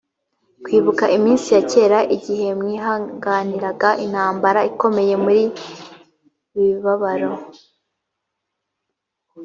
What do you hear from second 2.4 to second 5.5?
mwihanganiraga intambara ikomeye muri